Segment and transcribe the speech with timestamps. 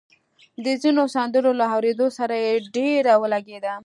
[0.63, 3.73] د ځينو سندرو له اورېدو سره يې ډېره ولګېده